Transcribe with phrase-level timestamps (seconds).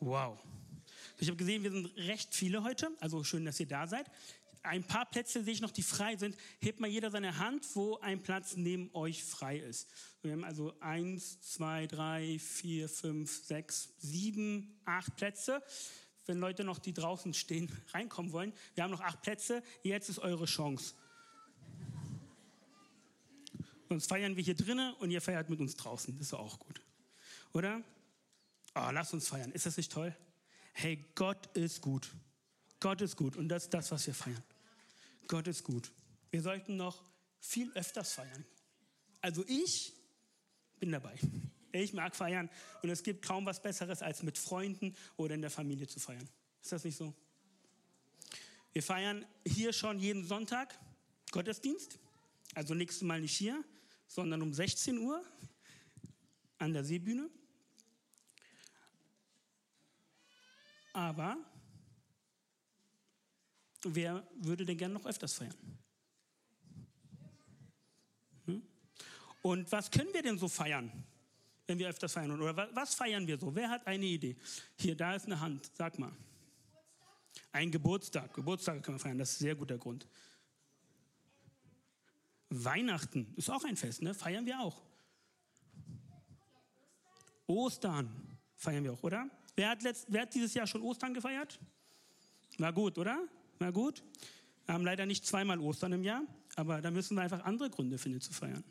[0.00, 0.38] Wow.
[1.18, 2.90] Ich habe gesehen, wir sind recht viele heute.
[3.00, 4.10] Also schön, dass ihr da seid.
[4.62, 6.36] Ein paar Plätze sehe ich noch, die frei sind.
[6.60, 9.88] Hebt mal jeder seine Hand, wo ein Platz neben euch frei ist.
[10.22, 15.62] Wir haben also eins, zwei, drei, vier, fünf, sechs, sieben, acht Plätze.
[16.24, 18.54] Wenn Leute noch, die draußen stehen, reinkommen wollen.
[18.74, 19.62] Wir haben noch acht Plätze.
[19.82, 20.94] Jetzt ist eure Chance.
[23.90, 26.16] Sonst feiern wir hier drinnen und ihr feiert mit uns draußen.
[26.16, 26.80] Das ist auch gut.
[27.52, 27.82] Oder?
[28.74, 29.52] Oh, lasst uns feiern.
[29.52, 30.14] Ist das nicht toll?
[30.72, 32.10] Hey, Gott ist gut.
[32.78, 34.42] Gott ist gut und das ist das, was wir feiern.
[35.28, 35.92] Gott ist gut.
[36.30, 37.02] Wir sollten noch
[37.40, 38.44] viel öfters feiern.
[39.20, 39.92] Also ich
[40.78, 41.18] bin dabei.
[41.72, 42.48] Ich mag feiern
[42.82, 46.28] und es gibt kaum was Besseres, als mit Freunden oder in der Familie zu feiern.
[46.62, 47.14] Ist das nicht so?
[48.72, 50.78] Wir feiern hier schon jeden Sonntag
[51.32, 51.98] Gottesdienst.
[52.54, 53.62] Also nächstes Mal nicht hier,
[54.08, 55.24] sondern um 16 Uhr
[56.58, 57.30] an der Seebühne.
[60.92, 61.36] Aber
[63.82, 65.54] wer würde denn gerne noch öfters feiern?
[68.46, 68.62] Hm?
[69.42, 70.90] Und was können wir denn so feiern,
[71.66, 72.40] wenn wir öfters feiern?
[72.40, 73.54] Oder was feiern wir so?
[73.54, 74.36] Wer hat eine Idee?
[74.76, 75.70] Hier, da ist eine Hand.
[75.74, 76.12] Sag mal.
[77.52, 78.34] Ein Geburtstag.
[78.34, 79.18] Geburtstag können wir feiern.
[79.18, 80.06] Das ist ein sehr guter Grund.
[82.50, 84.12] Weihnachten ist auch ein Fest, ne?
[84.12, 84.82] Feiern wir auch.
[87.46, 89.28] Ostern feiern wir auch, oder?
[89.56, 91.58] Wer hat, letzt, wer hat dieses Jahr schon Ostern gefeiert?
[92.58, 93.26] War gut, oder?
[93.58, 94.02] War gut.
[94.66, 96.22] Wir haben leider nicht zweimal Ostern im Jahr,
[96.56, 98.64] aber da müssen wir einfach andere Gründe finden zu feiern.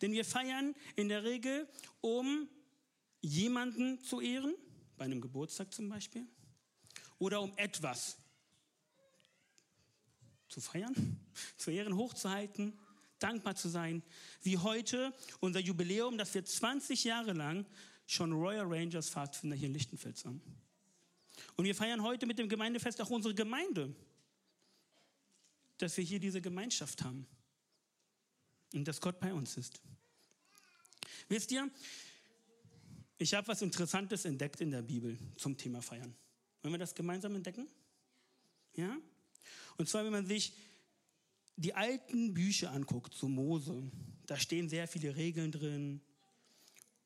[0.00, 1.68] Denn wir feiern in der Regel,
[2.00, 2.48] um
[3.20, 4.54] jemanden zu ehren,
[4.96, 6.26] bei einem Geburtstag zum Beispiel,
[7.18, 8.18] oder um etwas
[10.48, 11.20] zu feiern,
[11.56, 12.78] zu ehren, hochzuhalten,
[13.18, 14.02] dankbar zu sein,
[14.42, 17.66] wie heute unser Jubiläum, dass wir 20 Jahre lang
[18.06, 20.40] schon Royal Rangers Pfadfinder hier in Lichtenfels haben.
[21.56, 23.94] Und wir feiern heute mit dem Gemeindefest auch unsere Gemeinde,
[25.78, 27.26] dass wir hier diese Gemeinschaft haben
[28.72, 29.80] und dass Gott bei uns ist.
[31.28, 31.70] Wisst ihr,
[33.18, 36.14] ich habe was Interessantes entdeckt in der Bibel zum Thema Feiern.
[36.62, 37.66] Wollen wir das gemeinsam entdecken?
[38.74, 38.96] Ja?
[39.76, 40.52] Und zwar, wenn man sich
[41.56, 43.90] die alten Bücher anguckt, so Mose,
[44.26, 46.00] da stehen sehr viele Regeln drin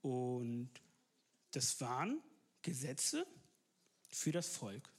[0.03, 0.71] und
[1.51, 2.21] das waren
[2.63, 3.27] Gesetze
[4.09, 4.93] für das Volk.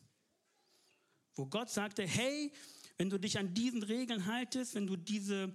[1.35, 2.51] Wo Gott sagte, hey,
[2.97, 5.47] wenn du dich an diesen Regeln haltest, wenn du diese,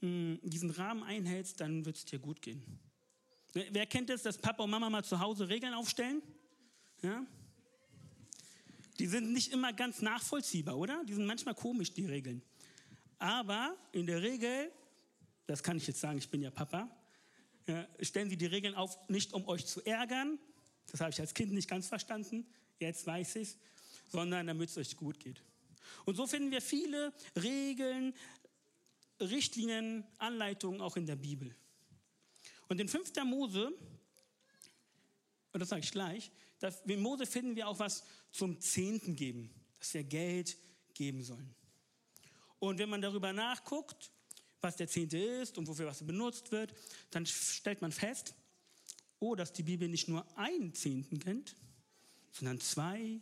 [0.00, 2.80] mm, diesen Rahmen einhältst, dann wird es dir gut gehen.
[3.52, 6.22] Wer kennt es, dass Papa und Mama mal zu Hause Regeln aufstellen?
[7.02, 7.26] Ja?
[8.98, 11.02] Die sind nicht immer ganz nachvollziehbar, oder?
[11.04, 12.42] Die sind manchmal komisch, die Regeln.
[13.18, 14.70] Aber in der Regel,
[15.46, 16.88] das kann ich jetzt sagen, ich bin ja Papa,
[18.00, 20.38] stellen Sie die Regeln auf, nicht um euch zu ärgern,
[20.90, 22.46] das habe ich als Kind nicht ganz verstanden,
[22.78, 23.58] jetzt weiß ich es,
[24.08, 25.42] sondern damit es euch gut geht.
[26.04, 28.14] Und so finden wir viele Regeln,
[29.20, 31.54] Richtlinien, Anleitungen auch in der Bibel.
[32.68, 33.12] Und in 5.
[33.24, 33.72] Mose,
[35.52, 36.30] und das sage ich gleich,
[36.86, 40.56] in Mose finden wir auch was zum Zehnten geben, dass wir Geld
[40.94, 41.54] geben sollen.
[42.58, 44.10] Und wenn man darüber nachguckt,
[44.60, 46.74] was der Zehnte ist und wofür was benutzt wird,
[47.10, 48.34] dann stellt man fest,
[49.18, 51.56] oh, dass die Bibel nicht nur einen Zehnten kennt,
[52.32, 53.20] sondern zwei,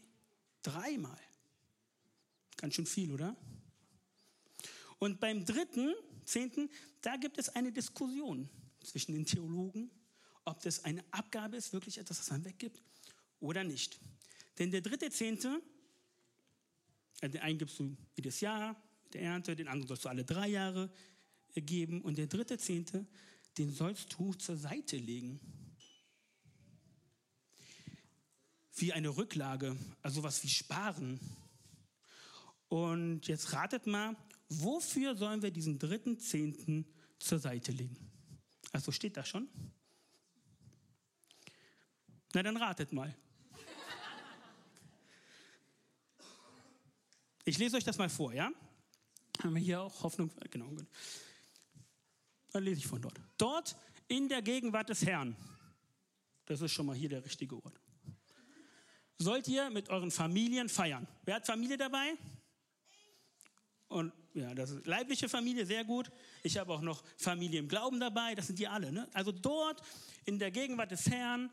[0.62, 1.19] dreimal.
[2.56, 3.37] Ganz schön viel, oder?
[4.99, 5.94] Und beim dritten
[6.25, 6.69] Zehnten,
[7.03, 8.49] da gibt es eine Diskussion
[8.82, 9.91] zwischen den Theologen,
[10.44, 12.82] ob das eine Abgabe ist, wirklich etwas, was man weggibt
[13.41, 13.99] oder nicht.
[14.59, 15.62] Denn der dritte Zehnte,
[17.20, 18.76] äh, den einen gibst du jedes Jahr,
[19.12, 20.91] der Ernte, den anderen sollst du alle drei Jahre
[21.61, 23.07] geben und der dritte Zehnte,
[23.57, 25.41] den sollst du zur Seite legen.
[28.75, 31.19] Wie eine Rücklage, also was wie Sparen.
[32.69, 34.17] Und jetzt ratet mal,
[34.49, 36.87] wofür sollen wir diesen dritten Zehnten
[37.19, 37.97] zur Seite legen?
[38.73, 39.49] Also steht da schon?
[42.35, 43.17] Na dann ratet mal.
[47.44, 48.53] Ich lese euch das mal vor, ja?
[49.43, 50.31] Haben wir hier auch Hoffnung?
[50.50, 50.71] Genau.
[52.53, 53.21] Dann lese ich von dort.
[53.37, 53.77] Dort
[54.09, 55.37] in der Gegenwart des Herrn,
[56.47, 57.81] das ist schon mal hier der richtige Ort,
[59.19, 61.06] sollt ihr mit euren Familien feiern.
[61.25, 62.17] Wer hat Familie dabei?
[63.89, 66.11] Und ja, das ist leibliche Familie, sehr gut.
[66.43, 68.93] Ich habe auch noch Familie im Glauben dabei, das sind die alle.
[68.93, 69.09] Ne?
[69.12, 69.83] Also dort
[70.25, 71.51] in der Gegenwart des Herrn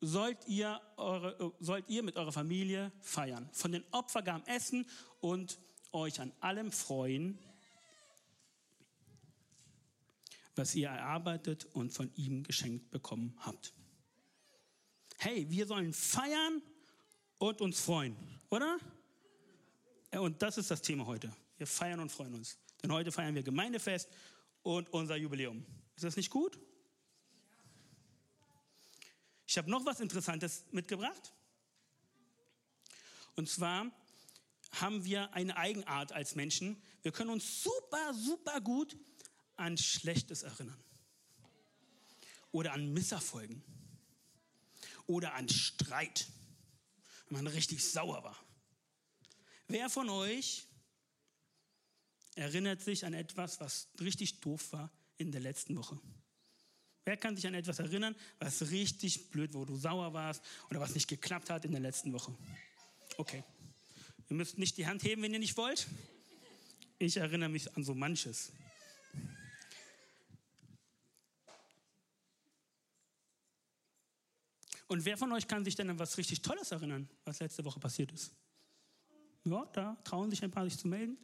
[0.00, 3.48] sollt ihr, eure, sollt ihr mit eurer Familie feiern.
[3.52, 4.84] Von den Opfergaben essen
[5.20, 5.58] und
[5.92, 7.38] euch an allem freuen,
[10.54, 13.72] was ihr erarbeitet und von ihm geschenkt bekommen habt.
[15.18, 16.60] hey, wir sollen feiern
[17.38, 18.16] und uns freuen,
[18.50, 18.78] oder?
[20.10, 21.34] Und das ist das Thema heute.
[21.56, 22.58] Wir feiern und freuen uns.
[22.82, 24.08] Denn heute feiern wir Gemeindefest
[24.62, 25.64] und unser Jubiläum.
[25.94, 26.58] Ist das nicht gut?
[29.46, 31.32] Ich habe noch was Interessantes mitgebracht.
[33.36, 33.90] Und zwar
[34.72, 36.82] haben wir eine Eigenart als Menschen.
[37.02, 38.96] Wir können uns super, super gut
[39.56, 40.82] an Schlechtes erinnern.
[42.50, 43.62] Oder an Misserfolgen.
[45.06, 46.28] Oder an Streit,
[47.28, 48.38] wenn man richtig sauer war.
[49.68, 50.66] Wer von euch
[52.34, 55.98] erinnert sich an etwas, was richtig doof war in der letzten Woche?
[57.04, 60.94] Wer kann sich an etwas erinnern, was richtig blöd, wo du sauer warst oder was
[60.94, 62.36] nicht geklappt hat in der letzten Woche?
[63.16, 63.42] Okay.
[64.28, 65.86] Ihr müsst nicht die Hand heben, wenn ihr nicht wollt.
[66.98, 68.52] Ich erinnere mich an so manches.
[74.92, 77.80] Und wer von euch kann sich denn an was richtig Tolles erinnern, was letzte Woche
[77.80, 78.30] passiert ist?
[79.42, 81.16] Ja, da trauen sich ein paar, sich zu melden.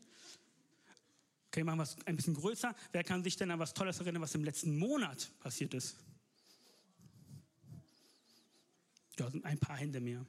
[1.49, 2.75] Okay, machen wir es ein bisschen größer.
[2.93, 5.99] Wer kann sich denn an was Tolles erinnern, was im letzten Monat passiert ist?
[9.17, 10.25] Da sind ein paar Hände mehr.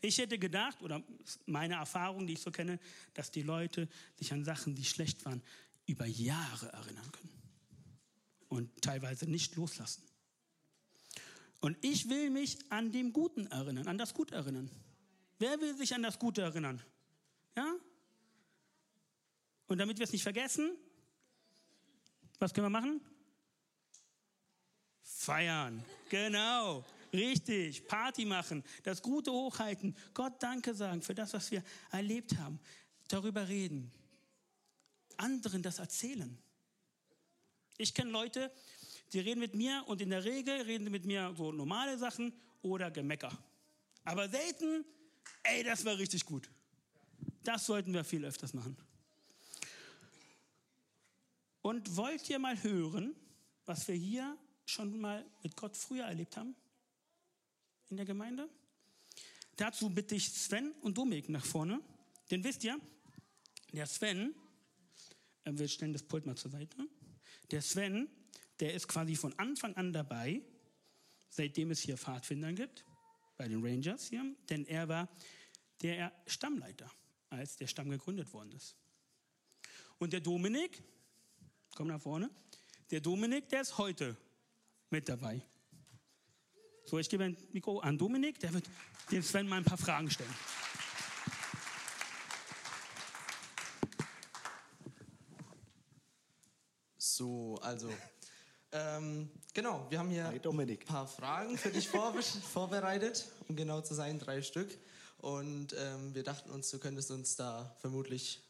[0.00, 1.02] Ich hätte gedacht, oder
[1.46, 2.78] meine Erfahrung, die ich so kenne,
[3.14, 5.42] dass die Leute sich an Sachen, die schlecht waren,
[5.86, 7.42] über Jahre erinnern können.
[8.46, 10.04] Und teilweise nicht loslassen.
[11.62, 14.68] Und ich will mich an dem Guten erinnern, an das Gute erinnern.
[15.38, 16.82] Wer will sich an das Gute erinnern?
[17.56, 17.76] Ja?
[19.68, 20.76] Und damit wir es nicht vergessen,
[22.40, 23.00] was können wir machen?
[25.04, 25.84] Feiern.
[26.08, 26.84] Genau.
[27.12, 27.86] Richtig.
[27.86, 28.64] Party machen.
[28.82, 29.96] Das Gute hochhalten.
[30.14, 31.62] Gott Danke sagen für das, was wir
[31.92, 32.58] erlebt haben.
[33.06, 33.92] Darüber reden.
[35.16, 36.36] Anderen das erzählen.
[37.78, 38.50] Ich kenne Leute,
[39.12, 42.32] die reden mit mir und in der Regel reden sie mit mir so normale Sachen
[42.62, 43.36] oder Gemecker.
[44.04, 44.84] Aber selten,
[45.42, 46.50] ey, das war richtig gut.
[47.44, 48.76] Das sollten wir viel öfters machen.
[51.60, 53.14] Und wollt ihr mal hören,
[53.66, 56.56] was wir hier schon mal mit Gott früher erlebt haben
[57.90, 58.48] in der Gemeinde?
[59.56, 61.80] Dazu bitte ich Sven und Dominik nach vorne.
[62.30, 62.80] Denn wisst ihr,
[63.72, 64.34] der Sven,
[65.44, 66.76] äh, wir stellen das Pult mal zur Seite,
[67.50, 68.08] der Sven,
[68.60, 70.42] der ist quasi von Anfang an dabei,
[71.30, 72.84] seitdem es hier Pfadfinder gibt,
[73.36, 75.08] bei den Rangers hier, denn er war
[75.82, 76.90] der Stammleiter,
[77.30, 78.76] als der Stamm gegründet worden ist.
[79.98, 80.82] Und der Dominik,
[81.74, 82.30] Komm nach vorne.
[82.90, 84.16] Der Dominik, der ist heute
[84.90, 85.42] mit dabei.
[86.84, 88.68] So, ich gebe ein Mikro an Dominik, der wird
[89.10, 90.34] dem Sven mal ein paar Fragen stellen.
[96.98, 97.90] So, also,
[98.72, 102.14] ähm, genau, wir haben hier ein paar Fragen für dich vor
[102.52, 104.76] vorbereitet, um genau zu sein, drei Stück.
[105.18, 108.42] Und ähm, wir dachten uns, du könntest uns da vermutlich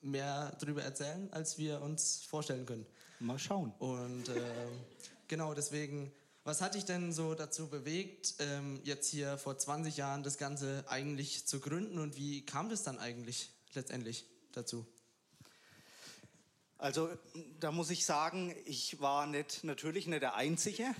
[0.00, 2.86] mehr darüber erzählen, als wir uns vorstellen können.
[3.20, 3.72] Mal schauen.
[3.78, 4.40] Und äh,
[5.26, 6.12] genau deswegen,
[6.44, 10.84] was hat dich denn so dazu bewegt, ähm, jetzt hier vor 20 Jahren das Ganze
[10.86, 14.86] eigentlich zu gründen und wie kam das dann eigentlich letztendlich dazu?
[16.80, 17.10] Also
[17.58, 20.94] da muss ich sagen, ich war nicht, natürlich nicht der Einzige,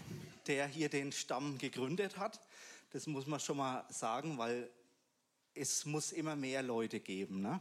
[0.48, 2.40] der hier den Stamm gegründet hat.
[2.90, 4.68] Das muss man schon mal sagen, weil
[5.54, 7.42] es muss immer mehr Leute geben.
[7.42, 7.61] Ne?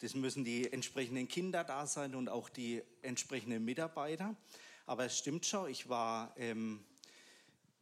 [0.00, 4.36] Das müssen die entsprechenden Kinder da sein und auch die entsprechenden Mitarbeiter.
[4.84, 6.84] Aber es stimmt schon, ich war ähm,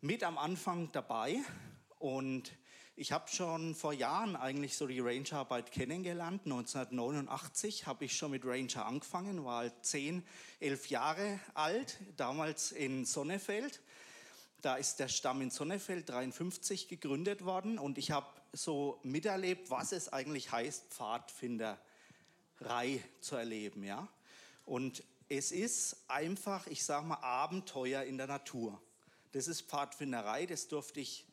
[0.00, 1.40] mit am Anfang dabei
[1.98, 2.52] und
[3.00, 6.42] ich habe schon vor Jahren eigentlich so die Rangerarbeit kennengelernt.
[6.44, 10.22] 1989 habe ich schon mit Ranger angefangen, war halt 10,
[10.60, 13.80] 11 Jahre alt, damals in Sonnefeld.
[14.60, 19.92] Da ist der Stamm in Sonnefeld 53 gegründet worden und ich habe so miterlebt, was
[19.92, 21.78] es eigentlich heißt, Pfadfinder
[22.60, 24.08] Reihe zu erleben, ja.
[24.66, 28.78] Und es ist einfach, ich sage mal, Abenteuer in der Natur.
[29.32, 31.29] Das ist Pfadfinderei, das durfte ich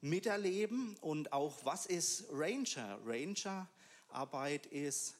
[0.00, 0.96] miterleben.
[1.00, 2.98] Und auch, was ist Ranger?
[3.04, 5.16] Rangerarbeit ist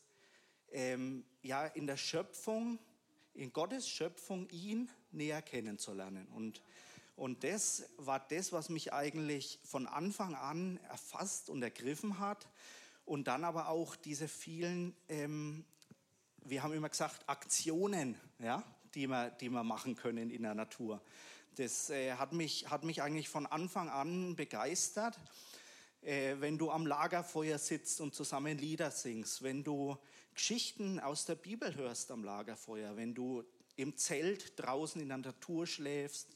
[0.70, 2.78] ähm, ja in der Schöpfung,
[3.34, 6.26] in Gottes Schöpfung, ihn näher kennenzulernen.
[6.28, 6.62] Und,
[7.16, 12.48] und das war das, was mich eigentlich von Anfang an erfasst und ergriffen hat.
[13.04, 15.64] Und dann aber auch diese vielen, ähm,
[16.44, 18.62] wir haben immer gesagt, Aktionen, ja,
[18.94, 21.00] die, wir, die wir machen können in der Natur.
[21.58, 25.18] Das äh, hat, mich, hat mich eigentlich von Anfang an begeistert.
[26.02, 29.98] Äh, wenn du am Lagerfeuer sitzt und zusammen Lieder singst, wenn du
[30.34, 33.42] Geschichten aus der Bibel hörst am Lagerfeuer, wenn du
[33.74, 36.28] im Zelt draußen in der Natur schläfst,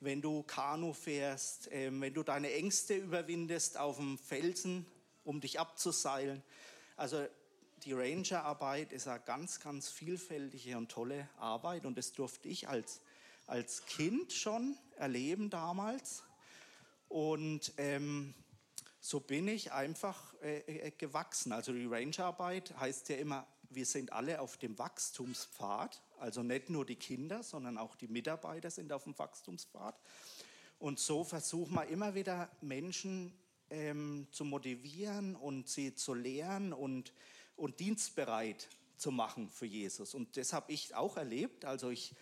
[0.00, 4.84] wenn du Kanu fährst, ähm, wenn du deine Ängste überwindest auf dem Felsen,
[5.24, 6.42] um dich abzuseilen.
[6.98, 7.26] Also
[7.84, 13.00] die Rangerarbeit ist eine ganz, ganz vielfältige und tolle Arbeit und das durfte ich als,
[13.50, 16.22] als Kind schon erleben damals.
[17.08, 18.32] Und ähm,
[19.00, 21.50] so bin ich einfach äh, äh, gewachsen.
[21.50, 26.00] Also die Rangerarbeit heißt ja immer, wir sind alle auf dem Wachstumspfad.
[26.20, 29.98] Also nicht nur die Kinder, sondern auch die Mitarbeiter sind auf dem Wachstumspfad.
[30.78, 33.32] Und so versuchen wir immer wieder Menschen
[33.68, 37.12] ähm, zu motivieren und sie zu lehren und,
[37.56, 40.14] und dienstbereit zu machen für Jesus.
[40.14, 41.64] Und das habe ich auch erlebt.
[41.64, 42.14] Also ich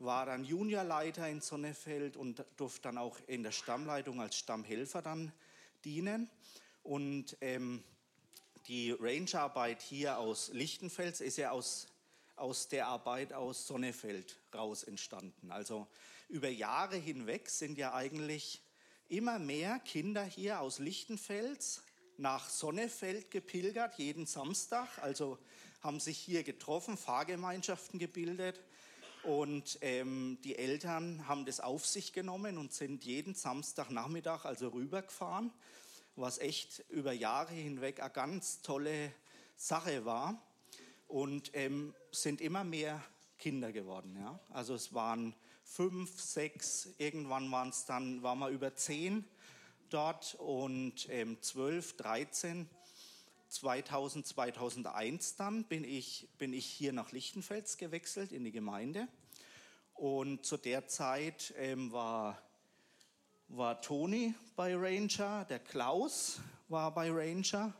[0.00, 5.32] war dann Juniorleiter in Sonnefeld und durfte dann auch in der Stammleitung als Stammhelfer dann
[5.84, 6.30] dienen.
[6.82, 7.82] Und ähm,
[8.66, 11.88] die Rangerarbeit hier aus Lichtenfels ist ja aus,
[12.36, 15.50] aus der Arbeit aus Sonnefeld raus entstanden.
[15.50, 15.86] Also
[16.28, 18.62] über Jahre hinweg sind ja eigentlich
[19.08, 21.82] immer mehr Kinder hier aus Lichtenfels
[22.18, 24.98] nach Sonnefeld gepilgert, jeden Samstag.
[24.98, 25.38] Also
[25.80, 28.60] haben sich hier getroffen, Fahrgemeinschaften gebildet.
[29.28, 35.52] Und ähm, die Eltern haben das auf sich genommen und sind jeden Samstagnachmittag also rübergefahren,
[36.16, 39.12] was echt über Jahre hinweg eine ganz tolle
[39.54, 40.42] Sache war.
[41.08, 43.04] Und ähm, sind immer mehr
[43.38, 44.16] Kinder geworden.
[44.18, 44.40] Ja?
[44.48, 49.26] Also es waren fünf, sechs, irgendwann waren es dann, waren wir über zehn
[49.90, 52.66] dort und ähm, zwölf, dreizehn.
[53.48, 59.08] 2000, 2001 dann bin ich, bin ich hier nach Lichtenfels gewechselt in die Gemeinde.
[59.94, 62.40] Und zu der Zeit ähm, war,
[63.48, 67.74] war Toni bei Ranger, der Klaus war bei Ranger.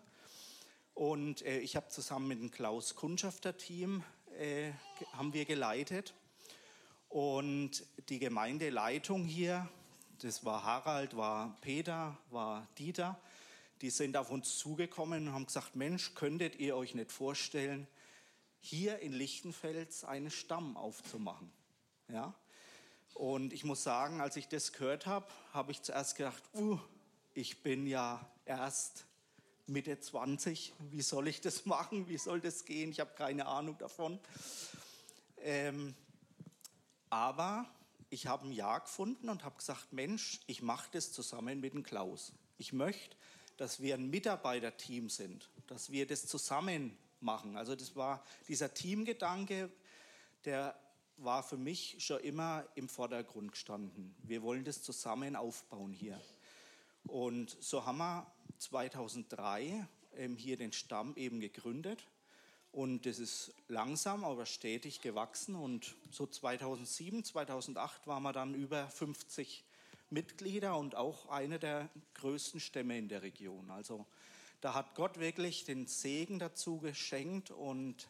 [0.95, 4.03] Und äh, ich habe zusammen mit dem Klaus Kundschafter-Team
[4.39, 4.73] äh,
[5.13, 6.15] haben wir geleitet.
[7.09, 9.69] Und die Gemeindeleitung hier,
[10.21, 13.21] das war Harald, war Peter, war Dieter,
[13.81, 17.87] die sind auf uns zugekommen und haben gesagt, Mensch, könntet ihr euch nicht vorstellen,
[18.61, 21.51] hier in Lichtenfels einen Stamm aufzumachen?
[22.09, 22.35] Ja?
[23.15, 26.79] Und ich muss sagen, als ich das gehört habe, habe ich zuerst gedacht, uh,
[27.35, 29.07] ich bin ja erst
[29.67, 33.77] Mitte 20, wie soll ich das machen, wie soll das gehen, ich habe keine Ahnung
[33.79, 34.19] davon.
[35.43, 35.95] Ähm,
[37.11, 37.67] aber
[38.11, 41.83] ich habe ein Ja gefunden und habe gesagt, Mensch, ich mache das zusammen mit dem
[41.83, 42.33] Klaus.
[42.57, 43.17] Ich möchte,
[43.59, 47.57] dass wir ein Mitarbeiterteam sind, dass wir das zusammen machen.
[47.57, 49.69] Also das war dieser Teamgedanke,
[50.45, 50.79] der
[51.19, 54.15] war für mich schon immer im Vordergrund gestanden.
[54.23, 56.21] Wir wollen das zusammen aufbauen hier.
[57.05, 58.27] Und so haben wir
[58.59, 59.87] 2003
[60.17, 62.07] ähm, hier den Stamm eben gegründet.
[62.71, 65.57] Und das ist langsam, aber stetig gewachsen.
[65.57, 69.65] Und so 2007, 2008 waren wir dann über 50
[70.11, 73.71] Mitglieder und auch eine der größten Stämme in der Region.
[73.71, 74.07] Also
[74.61, 78.09] da hat Gott wirklich den Segen dazu geschenkt und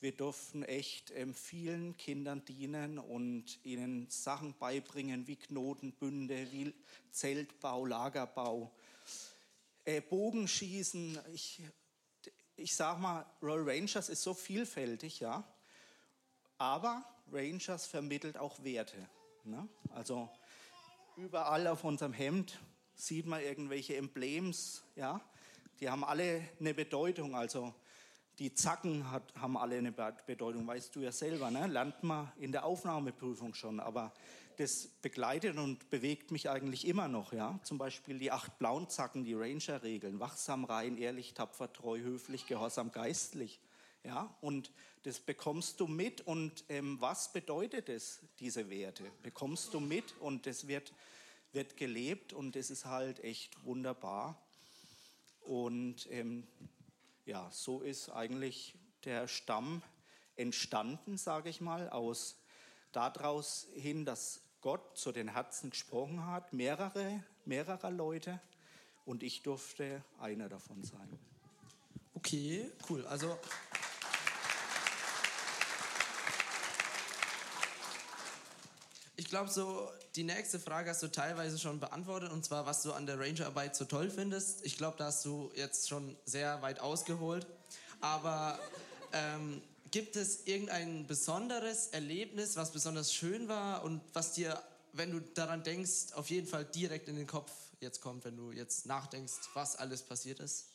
[0.00, 6.74] wir durften echt ähm, vielen Kindern dienen und ihnen Sachen beibringen wie Knotenbünde, wie
[7.10, 8.70] Zeltbau, Lagerbau,
[9.84, 11.18] äh, Bogenschießen.
[11.32, 11.62] Ich,
[12.56, 15.44] ich sag mal, Royal Rangers ist so vielfältig, ja.
[16.58, 19.08] Aber Rangers vermittelt auch Werte.
[19.44, 19.68] Ne?
[19.90, 20.28] Also
[21.16, 22.60] überall auf unserem Hemd
[22.94, 25.20] sieht man irgendwelche Emblems, ja.
[25.80, 27.34] Die haben alle eine Bedeutung.
[27.34, 27.74] Also
[28.38, 31.66] die Zacken hat, haben alle eine Bedeutung, weißt du ja selber, ne?
[31.66, 33.80] lernt man in der Aufnahmeprüfung schon.
[33.80, 34.12] Aber
[34.56, 37.34] das begleitet und bewegt mich eigentlich immer noch.
[37.34, 37.60] Ja?
[37.62, 40.18] Zum Beispiel die acht blauen Zacken, die Ranger-Regeln.
[40.18, 43.60] Wachsam, rein, ehrlich, tapfer, treu, höflich, gehorsam, geistlich.
[44.06, 44.34] Ja?
[44.40, 44.70] Und
[45.02, 46.20] das bekommst du mit.
[46.22, 49.04] Und ähm, was bedeutet es, diese Werte?
[49.22, 50.92] Bekommst du mit und das wird,
[51.52, 54.40] wird gelebt und das ist halt echt wunderbar.
[55.40, 56.46] Und ähm,
[57.24, 59.82] ja, so ist eigentlich der Stamm
[60.36, 62.36] entstanden, sage ich mal, aus
[62.92, 68.40] daraus hin, dass Gott zu den Herzen gesprochen hat, mehrere, mehrere Leute,
[69.06, 71.08] und ich durfte einer davon sein.
[72.14, 73.06] Okay, cool.
[73.06, 73.38] Also
[79.26, 82.92] ich glaube, so die nächste Frage hast du teilweise schon beantwortet, und zwar, was du
[82.92, 84.64] an der Rangerarbeit so toll findest.
[84.64, 87.44] Ich glaube, da hast du jetzt schon sehr weit ausgeholt.
[88.00, 88.56] Aber
[89.12, 95.18] ähm, gibt es irgendein besonderes Erlebnis, was besonders schön war und was dir, wenn du
[95.18, 99.34] daran denkst, auf jeden Fall direkt in den Kopf jetzt kommt, wenn du jetzt nachdenkst,
[99.54, 100.66] was alles passiert ist?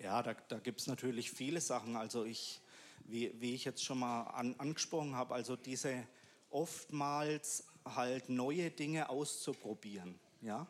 [0.00, 1.94] Ja, da, da gibt es natürlich viele Sachen.
[1.94, 2.60] Also ich
[3.08, 6.06] wie, wie ich jetzt schon mal an, angesprochen habe, also diese
[6.50, 10.66] oftmals halt neue Dinge auszuprobieren, ja,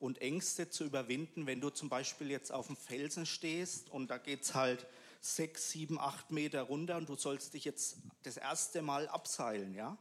[0.00, 4.18] und Ängste zu überwinden, wenn du zum Beispiel jetzt auf dem Felsen stehst und da
[4.18, 4.86] geht es halt
[5.20, 9.96] sechs, sieben, acht Meter runter und du sollst dich jetzt das erste Mal abseilen, ja.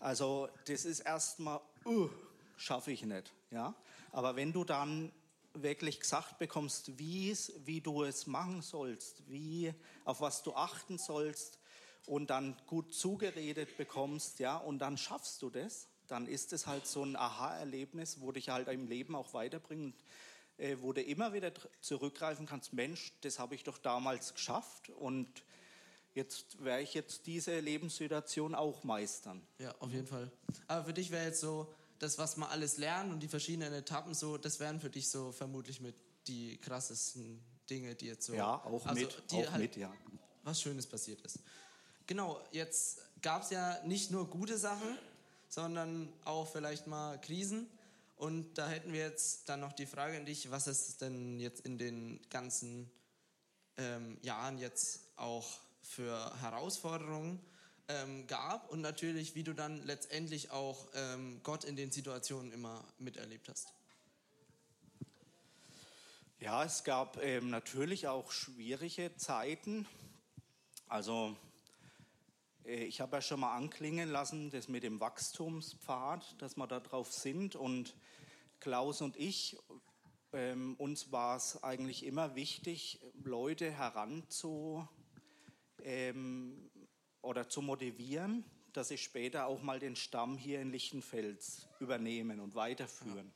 [0.00, 2.08] Also das ist erstmal, uh,
[2.56, 3.74] schaffe ich nicht, ja.
[4.12, 5.12] Aber wenn du dann
[5.54, 9.72] wirklich gesagt bekommst, wie du es machen sollst, wie,
[10.04, 11.58] auf was du achten sollst
[12.06, 16.86] und dann gut zugeredet bekommst, ja, und dann schaffst du das, dann ist es halt
[16.86, 19.96] so ein Aha-Erlebnis, wo dich halt im Leben auch weiterbringt,
[20.58, 25.44] äh, wo du immer wieder zurückgreifen kannst, Mensch, das habe ich doch damals geschafft und
[26.14, 29.46] jetzt werde ich jetzt diese Lebenssituation auch meistern.
[29.58, 30.30] Ja, auf jeden Fall.
[30.68, 34.14] Aber für dich wäre jetzt so, das, was man alles lernt und die verschiedenen Etappen,
[34.14, 35.94] so, das wären für dich so vermutlich mit
[36.26, 38.34] die krassesten Dinge, die jetzt so.
[38.34, 39.92] Ja, auch also, mit, auch halt mit, ja.
[40.42, 41.38] Was Schönes passiert ist.
[42.06, 44.98] Genau, jetzt gab es ja nicht nur gute Sachen,
[45.48, 47.66] sondern auch vielleicht mal Krisen.
[48.16, 51.64] Und da hätten wir jetzt dann noch die Frage an dich, was es denn jetzt
[51.64, 52.90] in den ganzen
[53.76, 57.40] ähm, Jahren jetzt auch für Herausforderungen
[57.88, 62.84] ähm, gab und natürlich, wie du dann letztendlich auch ähm, Gott in den Situationen immer
[62.98, 63.68] miterlebt hast.
[66.40, 69.86] Ja, es gab ähm, natürlich auch schwierige Zeiten.
[70.88, 71.36] Also
[72.64, 76.80] äh, ich habe ja schon mal anklingen lassen, das mit dem Wachstumspfad, dass wir da
[76.80, 77.56] drauf sind.
[77.56, 77.94] Und
[78.60, 79.56] Klaus und ich,
[80.32, 84.86] ähm, uns war es eigentlich immer wichtig, Leute heranzu
[85.82, 86.70] ähm,
[87.24, 92.54] oder zu motivieren, dass sie später auch mal den Stamm hier in Lichtenfels übernehmen und
[92.54, 93.32] weiterführen.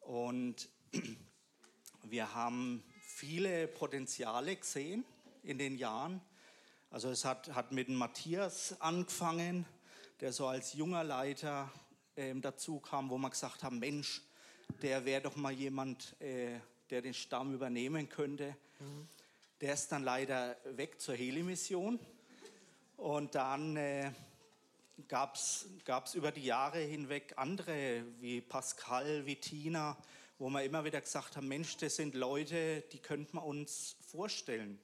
[0.00, 0.06] Ja.
[0.06, 0.68] Und
[2.04, 5.04] wir haben viele Potenziale gesehen
[5.42, 6.20] in den Jahren.
[6.90, 9.66] Also es hat, hat mit Matthias angefangen,
[10.20, 11.70] der so als junger Leiter
[12.16, 14.22] äh, dazu kam, wo wir gesagt haben, Mensch,
[14.82, 16.58] der wäre doch mal jemand, äh,
[16.90, 18.56] der den Stamm übernehmen könnte.
[18.78, 19.08] Mhm.
[19.60, 21.98] Der ist dann leider weg zur Heli-Mission
[23.00, 24.12] und dann äh,
[25.08, 25.64] gab es
[26.14, 29.96] über die Jahre hinweg andere wie Pascal, wie Tina,
[30.38, 34.78] wo wir immer wieder gesagt haben, Mensch, das sind Leute, die könnten wir uns vorstellen,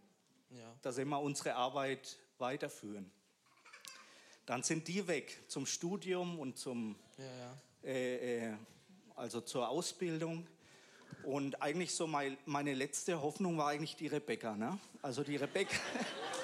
[0.50, 0.74] ja.
[0.80, 3.10] dass immer unsere Arbeit weiterführen.
[4.46, 7.58] Dann sind die weg zum Studium und zum, ja, ja.
[7.84, 8.56] Äh, äh,
[9.14, 10.46] also zur Ausbildung.
[11.22, 14.56] Und eigentlich so mein, meine letzte Hoffnung war eigentlich die Rebecca.
[14.56, 14.78] Ne?
[15.02, 15.76] Also die Rebecca.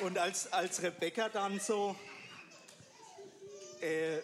[0.00, 1.96] Und als, als Rebecca dann so
[3.80, 4.18] äh,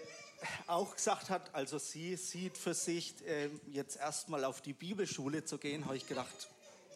[0.67, 5.57] auch gesagt hat, also sie sieht für sich, äh, jetzt erstmal auf die Bibelschule zu
[5.57, 6.49] gehen, habe ich gedacht,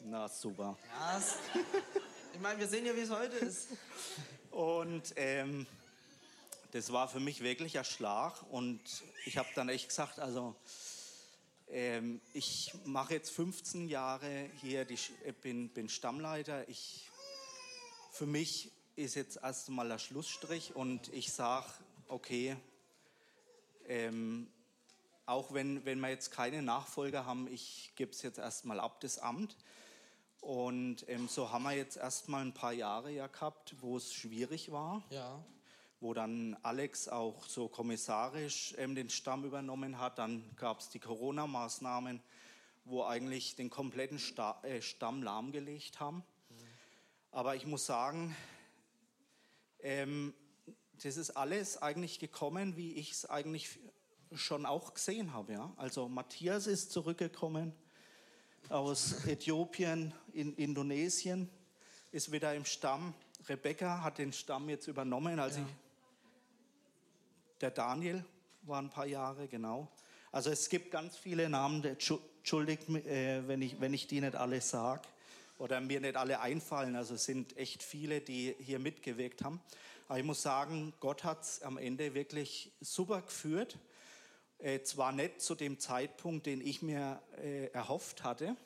[0.04, 0.76] na super.
[1.00, 1.22] Ja,
[2.34, 3.68] ich meine, wir sehen ja, wie es heute ist.
[4.50, 5.66] Und ähm,
[6.72, 8.34] das war für mich wirklich ein Schlag.
[8.50, 8.80] Und
[9.24, 10.54] ich habe dann echt gesagt, also
[11.70, 14.98] ähm, ich mache jetzt 15 Jahre hier, die,
[15.40, 16.68] bin, bin Stammleiter.
[16.68, 17.08] Ich
[18.16, 21.66] für mich ist jetzt erstmal der Schlussstrich und ich sage,
[22.08, 22.56] okay,
[23.88, 24.48] ähm,
[25.26, 29.18] auch wenn, wenn wir jetzt keine Nachfolger haben, ich gebe es jetzt erstmal ab, das
[29.18, 29.54] Amt.
[30.40, 34.72] Und ähm, so haben wir jetzt erstmal ein paar Jahre ja gehabt, wo es schwierig
[34.72, 35.02] war.
[35.10, 35.44] Ja.
[36.00, 40.18] Wo dann Alex auch so kommissarisch ähm, den Stamm übernommen hat.
[40.18, 42.22] Dann gab es die Corona-Maßnahmen,
[42.86, 46.22] wo eigentlich den kompletten Sta äh, Stamm lahmgelegt haben.
[47.36, 48.34] Aber ich muss sagen,
[49.80, 50.32] ähm,
[51.02, 53.78] das ist alles eigentlich gekommen, wie ich es eigentlich
[54.32, 55.52] schon auch gesehen habe.
[55.52, 55.70] Ja?
[55.76, 57.74] Also Matthias ist zurückgekommen
[58.70, 61.50] aus Äthiopien, in Indonesien,
[62.10, 63.12] ist wieder im Stamm.
[63.50, 65.62] Rebecca hat den Stamm jetzt übernommen, als ja.
[65.62, 65.68] ich,
[67.60, 68.24] der Daniel
[68.62, 69.92] war ein paar Jahre, genau.
[70.32, 74.62] Also es gibt ganz viele Namen, entschuldigt, äh, wenn, ich, wenn ich die nicht alle
[74.62, 75.06] sage
[75.58, 76.96] oder mir nicht alle einfallen.
[76.96, 79.60] Also es sind echt viele, die hier mitgewirkt haben.
[80.08, 83.78] Aber ich muss sagen, Gott hat es am Ende wirklich super geführt.
[84.58, 88.56] Äh, zwar nicht zu dem Zeitpunkt, den ich mir äh, erhofft hatte,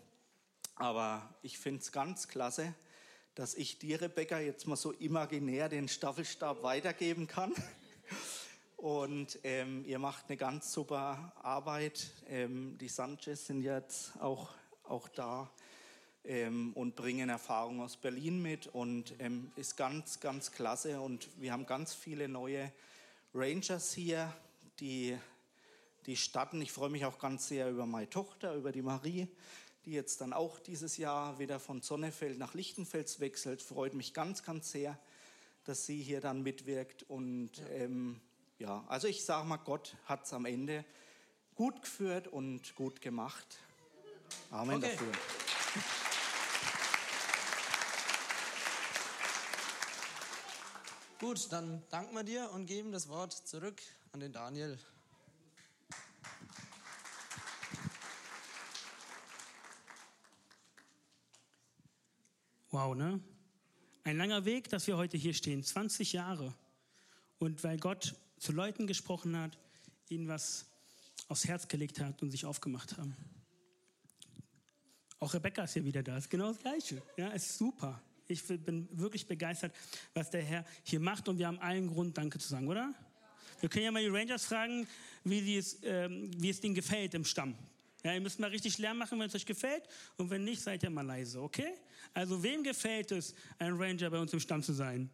[0.76, 2.74] aber ich finde es ganz klasse,
[3.34, 7.52] dass ich dir, Rebecca, jetzt mal so imaginär den Staffelstab weitergeben kann.
[8.76, 12.12] Und ähm, ihr macht eine ganz super Arbeit.
[12.28, 14.48] Ähm, die Sanchez sind jetzt auch,
[14.84, 15.50] auch da
[16.24, 21.00] ähm, und bringen Erfahrung aus Berlin mit und ähm, ist ganz, ganz klasse.
[21.00, 22.72] Und wir haben ganz viele neue
[23.34, 24.32] Rangers hier,
[24.80, 25.16] die,
[26.06, 26.60] die starten.
[26.60, 29.28] Ich freue mich auch ganz sehr über meine Tochter, über die Marie,
[29.84, 33.62] die jetzt dann auch dieses Jahr wieder von Sonnefeld nach Lichtenfels wechselt.
[33.62, 34.98] Freut mich ganz, ganz sehr,
[35.64, 37.04] dass sie hier dann mitwirkt.
[37.04, 38.20] Und ja, ähm,
[38.58, 40.84] ja also ich sage mal, Gott hat es am Ende
[41.54, 43.58] gut geführt und gut gemacht.
[44.50, 44.92] Amen okay.
[44.92, 45.49] dafür.
[51.20, 54.78] Gut, dann danken wir dir und geben das Wort zurück an den Daniel.
[62.70, 63.20] Wow, ne?
[64.02, 66.54] Ein langer Weg, dass wir heute hier stehen, 20 Jahre.
[67.38, 69.58] Und weil Gott zu Leuten gesprochen hat,
[70.08, 70.64] ihnen was
[71.28, 73.14] aufs Herz gelegt hat und sich aufgemacht haben.
[75.18, 77.02] Auch Rebecca ist hier wieder da, ist genau das Gleiche.
[77.18, 78.00] Ja, ist super.
[78.30, 79.74] Ich bin wirklich begeistert,
[80.14, 82.94] was der Herr hier macht und wir haben allen Grund, Danke zu sagen, oder?
[83.60, 84.86] Wir können ja mal die Rangers fragen,
[85.24, 87.56] wie, es, ähm, wie es denen gefällt im Stamm.
[88.02, 89.82] Ja, ihr müsst mal richtig Lärm machen, wenn es euch gefällt.
[90.16, 91.74] Und wenn nicht, seid ihr mal leise, okay?
[92.14, 95.10] Also, wem gefällt es, ein Ranger bei uns im Stamm zu sein?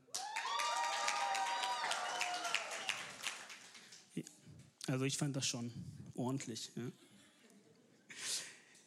[4.86, 5.72] Also, ich fand das schon
[6.14, 6.70] ordentlich.
[6.76, 6.92] Ja,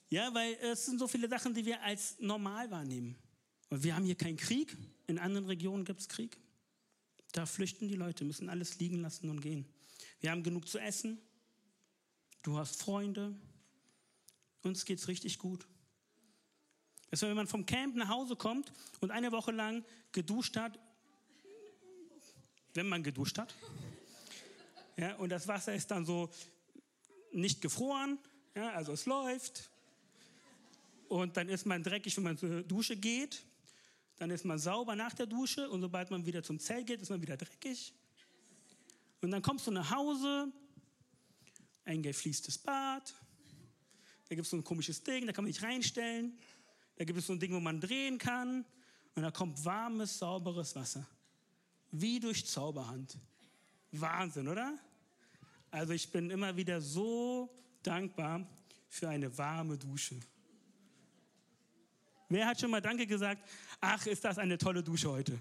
[0.09, 3.17] ja weil es sind so viele Sachen, die wir als normal wahrnehmen.
[3.69, 4.75] Wir haben hier keinen Krieg.
[5.07, 6.37] In anderen Regionen gibt es Krieg.
[7.31, 9.65] Da flüchten die Leute, müssen alles liegen lassen und gehen.
[10.19, 11.19] Wir haben genug zu essen.
[12.41, 13.35] Du hast Freunde.
[14.63, 15.67] Uns geht's richtig gut.
[17.11, 20.79] Das wenn man vom Camp nach Hause kommt und eine Woche lang geduscht hat,
[22.73, 23.55] wenn man geduscht hat,
[24.97, 26.29] ja, und das Wasser ist dann so
[27.31, 28.19] nicht gefroren,
[28.55, 29.69] ja, also es läuft,
[31.07, 33.43] und dann ist man dreckig, wenn man zur Dusche geht,
[34.19, 37.09] dann ist man sauber nach der Dusche und sobald man wieder zum Zelt geht, ist
[37.09, 37.93] man wieder dreckig.
[39.21, 40.51] Und dann kommst du nach Hause,
[41.85, 43.13] ein gefliestes Bad,
[44.27, 46.37] da gibt es so ein komisches Ding, da kann man sich reinstellen,
[46.97, 48.65] da gibt es so ein Ding, wo man drehen kann
[49.15, 51.07] und da kommt warmes, sauberes Wasser.
[51.91, 53.17] Wie durch Zauberhand.
[53.91, 54.77] Wahnsinn, oder?
[55.71, 57.49] Also ich bin immer wieder so
[57.81, 58.45] dankbar
[58.89, 60.19] für eine warme Dusche.
[62.31, 63.43] Wer hat schon mal Danke gesagt?
[63.81, 65.39] Ach, ist das eine tolle Dusche heute.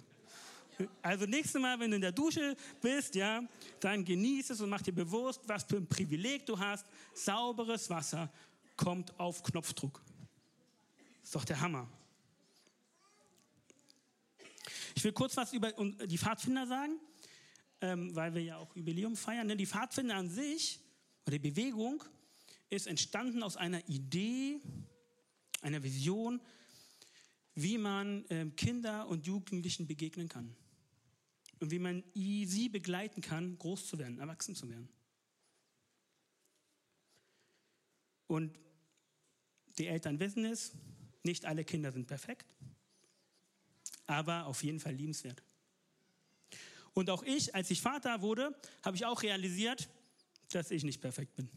[1.02, 3.42] Also nächstes Mal, wenn du in der Dusche bist, ja,
[3.80, 6.86] dann genieß es und mach dir bewusst, was für ein Privileg du hast.
[7.12, 8.32] Sauberes Wasser
[8.74, 10.00] kommt auf Knopfdruck.
[11.22, 11.86] Ist doch der Hammer.
[14.94, 16.98] Ich will kurz was über die Pfadfinder sagen,
[17.82, 19.48] ähm, weil wir ja auch Jubiläum feiern.
[19.58, 20.80] Die Pfadfinder an sich,
[21.26, 22.02] oder die Bewegung,
[22.70, 24.60] ist entstanden aus einer Idee,
[25.60, 26.40] einer Vision
[27.62, 30.54] wie man ähm, Kinder und Jugendlichen begegnen kann.
[31.58, 34.88] Und wie man sie begleiten kann, groß zu werden, erwachsen zu werden.
[38.28, 38.56] Und
[39.76, 40.72] die Eltern wissen es,
[41.24, 42.46] nicht alle Kinder sind perfekt,
[44.06, 45.42] aber auf jeden Fall liebenswert.
[46.94, 49.88] Und auch ich, als ich Vater wurde, habe ich auch realisiert,
[50.52, 51.48] dass ich nicht perfekt bin.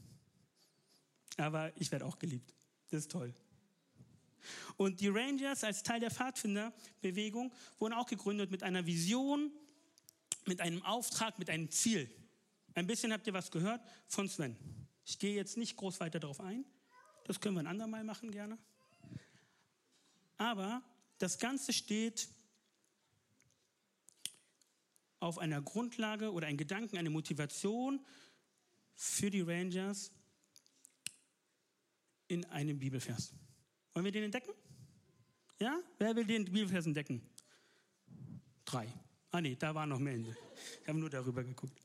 [1.38, 2.56] Aber ich werde auch geliebt.
[2.90, 3.36] Das ist toll.
[4.78, 9.52] Und die Rangers als Teil der Pfadfinderbewegung wurden auch gegründet mit einer Vision,
[10.46, 12.10] mit einem Auftrag, mit einem Ziel.
[12.74, 14.56] Ein bisschen habt ihr was gehört von Sven.
[15.06, 16.66] Ich gehe jetzt nicht groß weiter darauf ein.
[17.26, 18.58] Das können wir ein andermal machen gerne.
[20.38, 20.82] Aber
[21.18, 22.30] das Ganze steht
[25.20, 28.04] auf einer Grundlage oder ein Gedanken, eine Motivation
[28.96, 30.12] für die Rangers
[32.28, 33.34] in einem Bibelvers.
[33.94, 34.52] Wollen wir den entdecken?
[35.60, 35.80] Ja?
[36.00, 37.22] Wer will den Bibelvers entdecken?
[38.66, 38.88] Drei.
[39.32, 40.18] Ah nee, da waren noch mehr.
[40.18, 41.78] Ich habe nur darüber geguckt.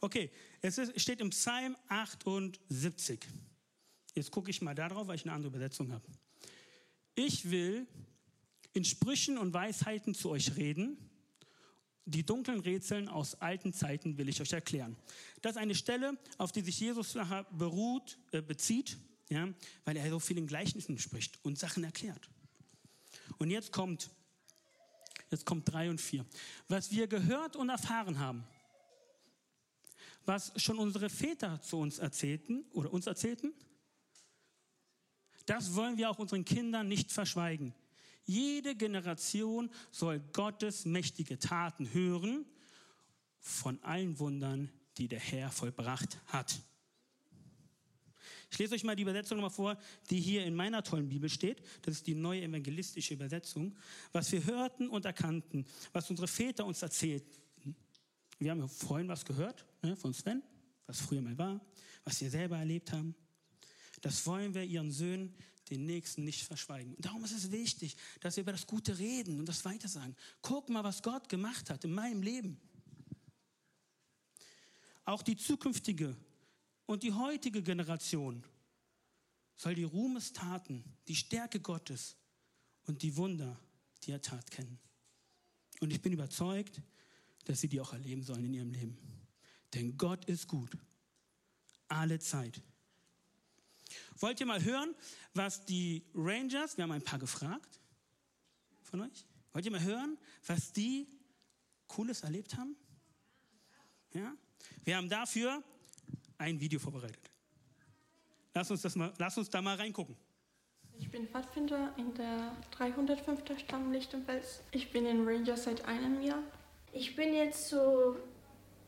[0.00, 3.20] Okay, es ist, steht im Psalm 78.
[4.14, 6.04] Jetzt gucke ich mal darauf, weil ich eine andere Übersetzung habe.
[7.14, 7.86] Ich will
[8.72, 10.96] in Sprüchen und Weisheiten zu euch reden.
[12.04, 14.96] Die dunklen Rätseln aus alten Zeiten will ich euch erklären.
[15.40, 17.16] Das ist eine Stelle, auf die sich Jesus
[17.52, 18.98] beruht, äh, bezieht
[19.32, 19.48] ja,
[19.84, 22.28] weil er so viel in Gleichnissen spricht und Sachen erklärt.
[23.38, 24.10] Und jetzt kommt,
[25.30, 26.24] jetzt kommt drei und vier.
[26.68, 28.44] Was wir gehört und erfahren haben,
[30.24, 33.52] was schon unsere Väter zu uns erzählten oder uns erzählten,
[35.46, 37.74] das wollen wir auch unseren Kindern nicht verschweigen.
[38.24, 42.46] Jede Generation soll Gottes mächtige Taten hören
[43.40, 46.62] von allen Wundern, die der Herr vollbracht hat.
[48.52, 49.78] Ich lese euch mal die Übersetzung nochmal vor,
[50.10, 51.62] die hier in meiner tollen Bibel steht.
[51.80, 53.74] Das ist die neue evangelistische Übersetzung.
[54.12, 57.32] Was wir hörten und erkannten, was unsere Väter uns erzählten.
[58.38, 60.42] Wir haben vorhin was gehört ne, von Sven,
[60.86, 61.64] was früher mal war,
[62.04, 63.14] was wir selber erlebt haben.
[64.02, 65.34] Das wollen wir ihren Söhnen,
[65.70, 66.94] den Nächsten nicht verschweigen.
[66.94, 70.14] Und darum ist es wichtig, dass wir über das Gute reden und das weitersagen.
[70.42, 72.60] Guck mal, was Gott gemacht hat in meinem Leben.
[75.06, 76.14] Auch die zukünftige
[76.92, 78.44] und die heutige Generation
[79.56, 82.16] soll die Ruhmestaten, die Stärke Gottes
[82.84, 83.58] und die Wunder,
[84.02, 84.78] die er tat, kennen.
[85.80, 86.82] Und ich bin überzeugt,
[87.46, 88.98] dass sie die auch erleben sollen in ihrem Leben.
[89.72, 90.76] Denn Gott ist gut.
[91.88, 92.60] Alle Zeit.
[94.18, 94.94] Wollt ihr mal hören,
[95.32, 97.80] was die Rangers, wir haben ein paar gefragt
[98.82, 99.24] von euch,
[99.54, 101.08] wollt ihr mal hören, was die
[101.86, 102.76] Cooles erlebt haben?
[104.12, 104.36] Ja?
[104.84, 105.62] Wir haben dafür
[106.42, 107.30] ein Video vorbereitet.
[108.54, 110.16] Lass uns, das mal, lass uns da mal reingucken.
[110.98, 113.58] Ich bin Pfadfinder in der 305.
[113.58, 114.62] Stamm Lichtenfels.
[114.72, 116.42] Ich bin in Rangers seit einem Jahr.
[116.92, 118.16] Ich bin jetzt so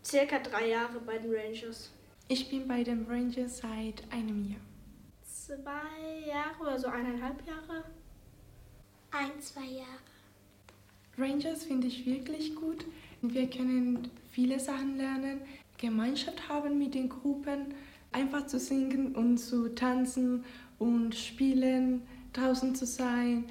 [0.04, 1.90] circa drei Jahre bei den Rangers.
[2.28, 4.60] Ich bin bei den Rangers seit einem Jahr.
[5.24, 7.84] Zwei Jahre oder so eineinhalb Jahre.
[9.10, 10.00] Ein, zwei Jahre.
[11.16, 12.84] Rangers finde ich wirklich gut.
[13.22, 15.40] Wir können viele Sachen lernen.
[15.78, 17.74] Gemeinschaft haben mit den Gruppen,
[18.12, 20.44] einfach zu singen und zu tanzen
[20.78, 23.44] und spielen, draußen zu sein.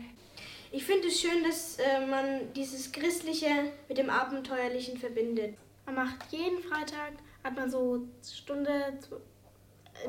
[0.72, 5.56] Ich finde es schön, dass äh, man dieses Christliche mit dem Abenteuerlichen verbindet.
[5.86, 8.98] Man macht jeden Freitag, hat man so eine Stunde,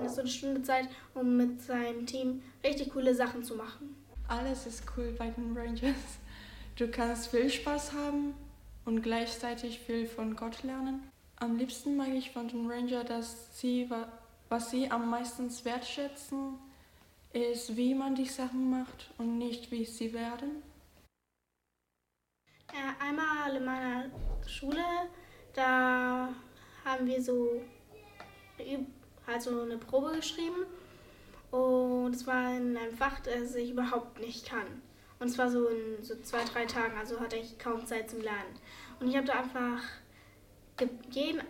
[0.08, 3.94] so eine Stunde Zeit, um mit seinem Team richtig coole Sachen zu machen.
[4.28, 6.18] Alles ist cool bei den Rangers.
[6.76, 8.34] Du kannst viel Spaß haben
[8.84, 11.02] und gleichzeitig viel von Gott lernen.
[11.44, 13.90] Am liebsten mag ich von den Ranger, dass sie,
[14.48, 16.58] was sie am meisten wertschätzen,
[17.34, 20.62] ist, wie man die Sachen macht und nicht, wie sie werden.
[22.72, 24.04] Äh, einmal in meiner
[24.46, 24.82] Schule,
[25.52, 26.30] da
[26.82, 27.60] haben wir so
[29.26, 30.64] also eine Probe geschrieben
[31.50, 34.80] und es war in einem Fach, das ich überhaupt nicht kann.
[35.18, 38.22] Und es war so in so zwei, drei Tagen, also hatte ich kaum Zeit zum
[38.22, 38.58] Lernen.
[38.98, 39.82] Und ich habe da einfach
[41.10, 41.42] jeden,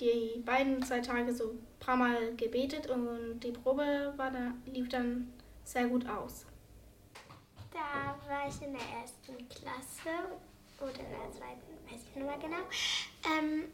[0.00, 4.88] die beiden zwei Tage so ein paar Mal gebetet und die Probe war da, lief
[4.88, 5.32] dann
[5.64, 6.46] sehr gut aus.
[7.72, 10.10] Da war ich in der ersten Klasse
[10.80, 12.64] oder in der zweiten, weiß ich nicht mehr genau.
[13.36, 13.64] Ähm,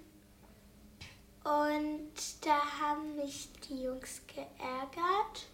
[1.44, 2.12] und
[2.46, 5.46] da haben mich die Jungs geärgert.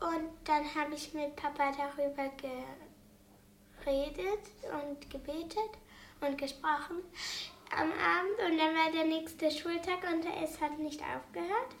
[0.00, 2.30] Und dann habe ich mit Papa darüber
[3.84, 5.70] geredet und gebetet
[6.20, 7.02] und gesprochen
[7.76, 11.74] am Abend und dann war der nächste Schultag und es hat nicht aufgehört.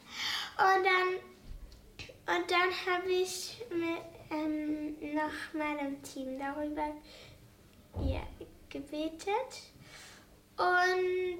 [0.58, 6.94] Und dann, und dann habe ich mit ähm, noch meinem Team darüber
[8.00, 8.22] ja,
[8.68, 9.62] gebetet.
[10.56, 11.38] Und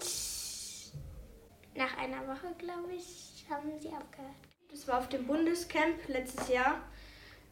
[1.74, 4.34] nach einer Woche, glaube ich, haben sie aufgehört.
[4.70, 6.80] Das war auf dem Bundescamp letztes Jahr.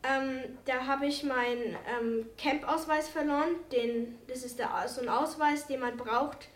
[0.03, 3.57] Ähm, da habe ich meinen ähm, Camp-Ausweis verloren.
[3.73, 6.49] Den, das ist der, so ein Ausweis, den man braucht,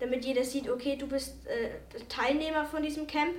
[0.00, 1.70] damit jeder sieht, okay, du bist äh,
[2.08, 3.34] Teilnehmer von diesem Camp.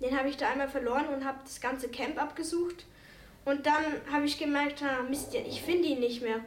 [0.00, 2.84] Den habe ich da einmal verloren und habe das ganze Camp abgesucht.
[3.44, 6.40] Und dann habe ich gemerkt, ah, Mist, ich finde ihn nicht mehr.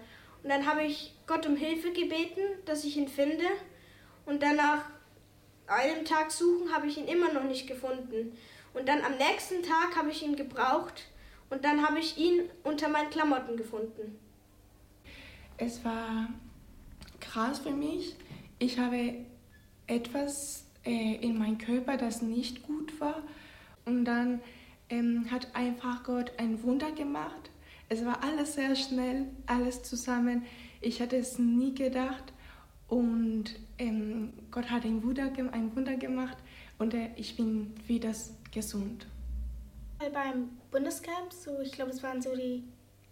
[0.44, 3.46] Und dann habe ich Gott um Hilfe gebeten, dass ich ihn finde.
[4.26, 4.86] Und dann nach
[5.68, 8.38] einem Tag suchen habe ich ihn immer noch nicht gefunden.
[8.74, 11.06] Und dann am nächsten Tag habe ich ihn gebraucht
[11.50, 14.20] und dann habe ich ihn unter meinen Klamotten gefunden.
[15.58, 16.30] Es war
[17.20, 18.16] krass für mich.
[18.60, 19.26] Ich habe
[19.90, 23.24] etwas äh, in meinem Körper, das nicht gut war.
[23.86, 24.42] Und dann
[24.90, 27.50] ähm, hat einfach Gott ein Wunder gemacht.
[27.90, 30.44] Es war alles sehr schnell, alles zusammen.
[30.80, 32.34] Ich hatte es nie gedacht.
[32.88, 36.38] Und ähm, Gott hat ein Wunder, ein Wunder gemacht
[36.80, 38.12] und äh, ich bin wieder
[38.52, 39.06] gesund.
[40.00, 42.64] Beim Bundescamp, so ich glaube, es waren so die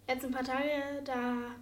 [0.08, 1.54] letzten paar Tage, da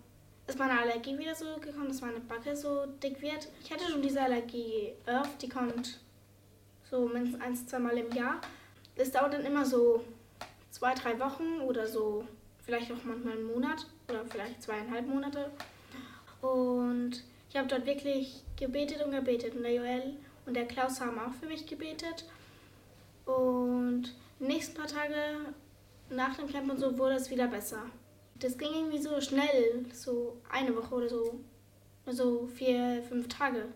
[0.47, 3.49] ist meine Allergie wieder so gekommen, dass meine Backe so dick wird.
[3.65, 5.99] Ich hatte schon diese Allergie oft, die kommt
[6.89, 8.41] so mindestens ein, zwei Mal im Jahr.
[8.97, 10.05] Das dauert dann immer so
[10.71, 12.25] zwei, drei Wochen oder so,
[12.65, 15.51] vielleicht auch manchmal einen Monat oder vielleicht zweieinhalb Monate.
[16.41, 19.55] Und ich habe dort wirklich gebetet und gebetet.
[19.55, 22.25] Und der Joel und der Klaus haben auch für mich gebetet.
[23.25, 25.15] Und die nächsten paar Tage
[26.11, 27.83] nach dem Camp und so wurde es wieder besser.
[28.39, 31.41] Das ging irgendwie so schnell, so eine Woche oder so.
[32.07, 33.67] So vier, fünf Tage.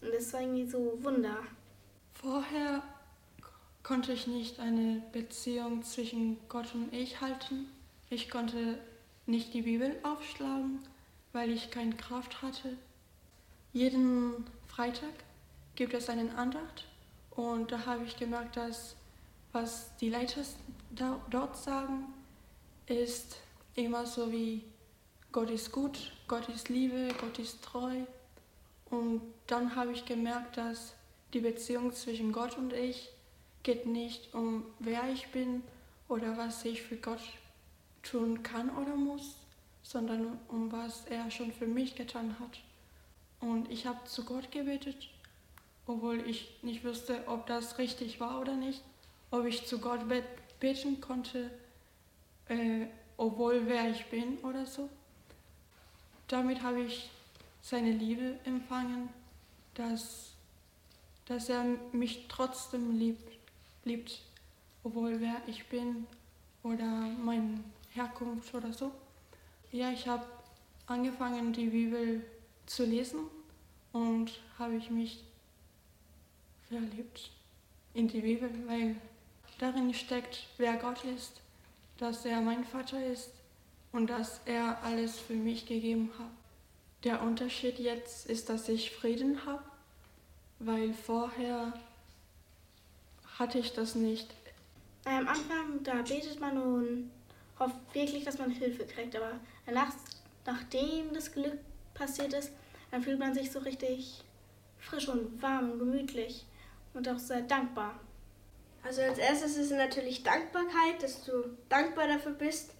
[0.00, 1.38] Und das war irgendwie so Wunder.
[2.14, 2.82] Vorher
[3.82, 7.68] konnte ich nicht eine Beziehung zwischen Gott und ich halten.
[8.10, 8.78] Ich konnte
[9.26, 10.80] nicht die Bibel aufschlagen,
[11.32, 12.76] weil ich keine Kraft hatte.
[13.72, 15.12] Jeden Freitag
[15.74, 16.86] gibt es einen Andacht
[17.30, 18.96] und da habe ich gemerkt, dass
[19.52, 20.42] was die Leiter
[21.30, 22.12] dort sagen,
[22.86, 23.36] ist
[23.78, 24.64] immer so wie
[25.30, 27.94] Gott ist gut, Gott ist Liebe, Gott ist treu.
[28.90, 30.94] Und dann habe ich gemerkt, dass
[31.32, 33.10] die Beziehung zwischen Gott und ich
[33.62, 35.62] geht nicht um wer ich bin
[36.08, 37.20] oder was ich für Gott
[38.02, 39.36] tun kann oder muss,
[39.82, 42.60] sondern um was er schon für mich getan hat.
[43.40, 45.08] Und ich habe zu Gott gebetet,
[45.86, 48.82] obwohl ich nicht wusste, ob das richtig war oder nicht,
[49.30, 50.00] ob ich zu Gott
[50.58, 51.50] beten konnte,
[52.48, 52.86] äh,
[53.18, 54.88] obwohl wer ich bin oder so.
[56.28, 57.10] Damit habe ich
[57.60, 59.10] seine Liebe empfangen,
[59.74, 60.32] dass,
[61.26, 63.36] dass er mich trotzdem liebt,
[63.84, 64.22] liebt,
[64.84, 66.06] obwohl wer ich bin
[66.62, 67.60] oder meine
[67.92, 68.92] Herkunft oder so.
[69.72, 70.24] Ja, ich habe
[70.86, 72.24] angefangen, die Bibel
[72.66, 73.20] zu lesen
[73.92, 75.24] und habe ich mich
[76.68, 77.30] verliebt
[77.94, 78.96] in die Bibel, weil
[79.58, 81.40] darin steckt, wer Gott ist,
[81.98, 83.30] dass er mein Vater ist
[83.92, 86.30] und dass er alles für mich gegeben hat.
[87.04, 89.62] Der Unterschied jetzt ist, dass ich Frieden habe,
[90.58, 91.72] weil vorher
[93.38, 94.28] hatte ich das nicht.
[95.04, 97.10] Am Anfang, da betet man und
[97.58, 99.32] hofft wirklich, dass man Hilfe kriegt, aber
[99.66, 99.92] danach,
[100.44, 101.58] nachdem das Glück
[101.94, 102.50] passiert ist,
[102.90, 104.24] dann fühlt man sich so richtig
[104.78, 106.44] frisch und warm und gemütlich
[106.94, 107.98] und auch sehr dankbar.
[108.88, 111.32] Also als erstes ist natürlich Dankbarkeit, dass du
[111.68, 112.70] dankbar dafür bist,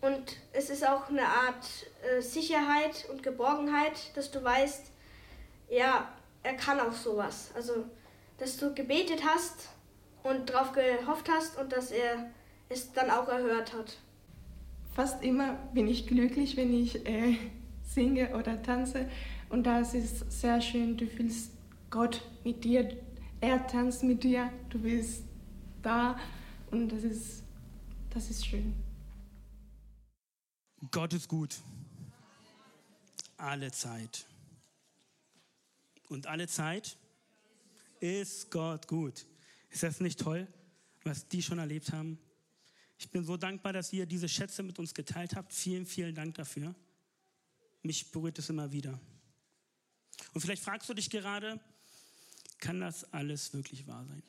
[0.00, 1.66] und es ist auch eine Art
[2.02, 4.92] äh, Sicherheit und Geborgenheit, dass du weißt,
[5.70, 6.08] ja,
[6.42, 7.50] er kann auch sowas.
[7.54, 7.84] Also,
[8.38, 9.68] dass du gebetet hast
[10.22, 12.30] und darauf gehofft hast und dass er
[12.68, 13.98] es dann auch erhört hat.
[14.94, 17.36] Fast immer bin ich glücklich, wenn ich äh,
[17.82, 19.10] singe oder tanze.
[19.50, 20.96] Und das ist sehr schön.
[20.96, 21.50] Du fühlst
[21.90, 22.88] Gott mit dir.
[23.40, 24.52] Er tanzt mit dir.
[24.68, 25.22] Du bist
[25.82, 26.18] da.
[26.70, 27.42] Und das ist,
[28.10, 28.74] das ist schön.
[30.90, 31.56] Gott ist gut.
[33.36, 34.26] Alle Zeit.
[36.08, 36.96] Und alle Zeit
[38.00, 39.26] ist Gott gut.
[39.70, 40.46] Ist das nicht toll,
[41.04, 42.18] was die schon erlebt haben?
[42.98, 45.52] Ich bin so dankbar, dass ihr diese Schätze mit uns geteilt habt.
[45.52, 46.74] Vielen, vielen Dank dafür.
[47.82, 48.98] Mich berührt es immer wieder.
[50.34, 51.60] Und vielleicht fragst du dich gerade,
[52.58, 54.22] kann das alles wirklich wahr sein?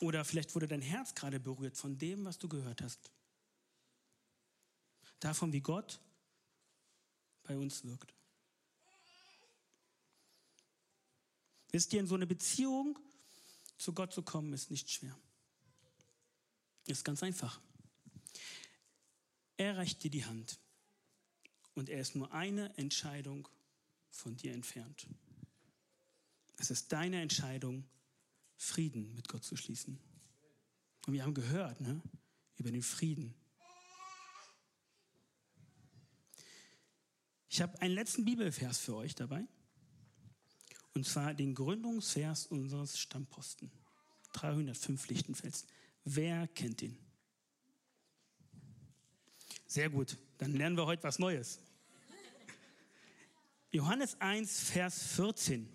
[0.00, 3.10] Oder vielleicht wurde dein Herz gerade berührt von dem, was du gehört hast
[5.20, 6.00] davon, wie Gott
[7.42, 8.12] bei uns wirkt.
[11.70, 12.98] Wisst ihr, in so eine Beziehung
[13.76, 15.18] zu Gott zu kommen, ist nicht schwer.
[16.86, 17.60] Ist ganz einfach.
[19.56, 20.58] Er reicht dir die Hand
[21.74, 23.48] und er ist nur eine Entscheidung
[24.10, 25.06] von dir entfernt.
[26.56, 27.84] Es ist deine Entscheidung,
[28.56, 29.98] Frieden mit Gott zu schließen.
[31.06, 32.00] Und wir haben gehört ne,
[32.56, 33.34] über den Frieden,
[37.56, 39.42] Ich habe einen letzten Bibelvers für euch dabei.
[40.92, 43.70] Und zwar den Gründungsvers unseres Stammposten.
[44.34, 45.64] 305 Lichtenfels.
[46.04, 46.98] Wer kennt ihn?
[49.66, 51.58] Sehr gut, dann lernen wir heute was Neues.
[53.70, 55.66] Johannes 1, Vers 14.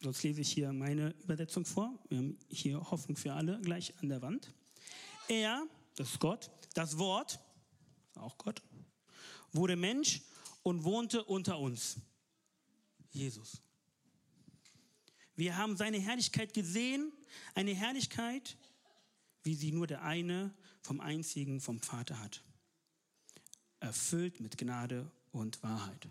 [0.00, 1.98] Sonst lese ich hier meine Übersetzung vor.
[2.08, 4.54] Wir haben hier Hoffnung für alle gleich an der Wand.
[5.28, 7.40] Er, das ist Gott, das Wort,
[8.14, 8.62] auch Gott,
[9.52, 10.22] wurde Mensch
[10.62, 11.96] und wohnte unter uns.
[13.10, 13.60] Jesus.
[15.34, 17.12] Wir haben seine Herrlichkeit gesehen,
[17.54, 18.56] eine Herrlichkeit,
[19.42, 22.44] wie sie nur der eine vom einzigen vom Vater hat.
[23.80, 26.08] Erfüllt mit Gnade und Wahrheit.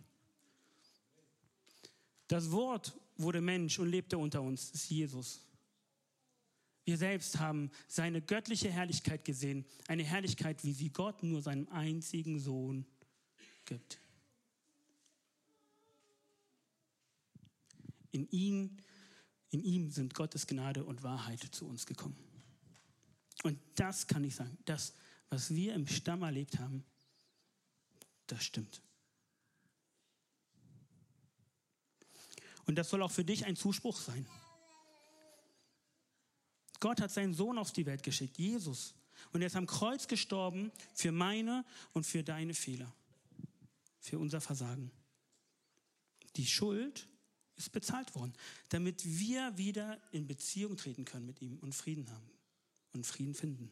[2.28, 5.48] Das Wort wurde Mensch und lebte unter uns, das ist Jesus.
[6.86, 12.40] Wir selbst haben seine göttliche Herrlichkeit gesehen, eine Herrlichkeit, wie sie Gott nur seinem einzigen
[12.40, 12.86] Sohn
[13.66, 14.00] gibt.
[18.12, 18.82] In, ihn,
[19.50, 22.18] in ihm sind Gottes Gnade und Wahrheit zu uns gekommen.
[23.44, 24.94] Und das kann ich sagen, das,
[25.30, 26.86] was wir im Stamm erlebt haben,
[28.28, 28.82] das stimmt.
[32.68, 34.28] Und das soll auch für dich ein Zuspruch sein.
[36.80, 38.94] Gott hat seinen Sohn auf die Welt geschickt, Jesus.
[39.32, 42.94] Und er ist am Kreuz gestorben für meine und für deine Fehler,
[44.00, 44.92] für unser Versagen.
[46.36, 47.08] Die Schuld
[47.56, 48.34] ist bezahlt worden,
[48.70, 52.30] damit wir wieder in Beziehung treten können mit ihm und Frieden haben
[52.94, 53.72] und Frieden finden.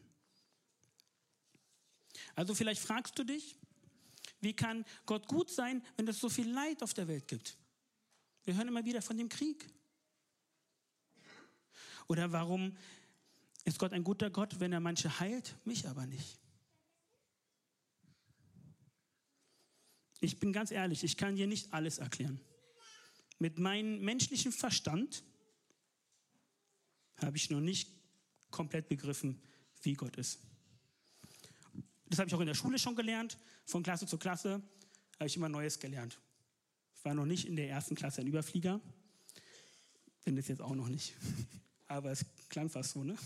[2.34, 3.56] Also vielleicht fragst du dich,
[4.40, 7.56] wie kann Gott gut sein, wenn es so viel Leid auf der Welt gibt?
[8.46, 9.68] Wir hören immer wieder von dem Krieg.
[12.06, 12.76] Oder warum
[13.64, 16.38] ist Gott ein guter Gott, wenn er manche heilt, mich aber nicht?
[20.20, 22.40] Ich bin ganz ehrlich, ich kann dir nicht alles erklären.
[23.40, 25.24] Mit meinem menschlichen Verstand
[27.16, 27.90] habe ich noch nicht
[28.52, 29.42] komplett begriffen,
[29.82, 30.38] wie Gott ist.
[32.06, 33.38] Das habe ich auch in der Schule schon gelernt.
[33.64, 34.62] Von Klasse zu Klasse
[35.16, 36.20] habe ich immer Neues gelernt.
[37.06, 38.80] War noch nicht in der ersten Klasse ein Überflieger.
[40.24, 41.14] Bin es jetzt auch noch nicht.
[41.86, 43.16] Aber es klang fast so, ne?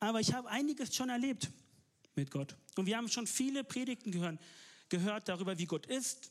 [0.00, 1.50] Aber ich habe einiges schon erlebt
[2.14, 2.54] mit Gott.
[2.76, 4.38] Und wir haben schon viele Predigten gehört,
[4.90, 6.30] gehört darüber, wie Gott ist.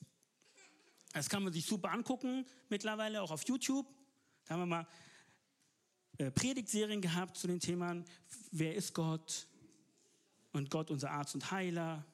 [1.13, 3.87] Das kann man sich super angucken, mittlerweile auch auf YouTube.
[4.45, 4.87] Da haben wir mal
[6.19, 8.05] äh, Predigtserien gehabt zu den Themen,
[8.51, 9.47] wer ist Gott
[10.51, 12.05] und Gott unser Arzt und Heiler.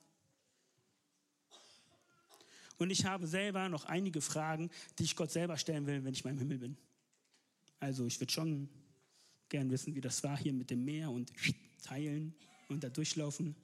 [2.77, 4.69] Und ich habe selber noch einige Fragen,
[4.99, 6.77] die ich Gott selber stellen will, wenn ich mal im Himmel bin.
[7.79, 8.69] Also ich würde schon
[9.49, 11.31] gern wissen, wie das war hier mit dem Meer und
[11.83, 12.33] teilen
[12.67, 13.55] und da durchlaufen.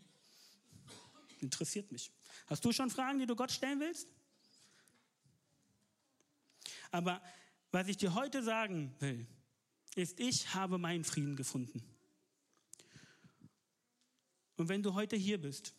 [1.39, 2.11] Interessiert mich.
[2.47, 4.07] Hast du schon Fragen, die du Gott stellen willst?
[6.91, 7.21] Aber
[7.71, 9.25] was ich dir heute sagen will,
[9.95, 11.81] ist, ich habe meinen Frieden gefunden.
[14.57, 15.73] Und wenn du heute hier bist,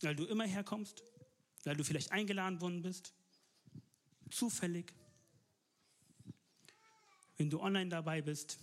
[0.00, 1.02] weil du immer herkommst,
[1.64, 3.12] weil du vielleicht eingeladen worden bist,
[4.30, 4.92] zufällig,
[7.36, 8.58] wenn du online dabei bist,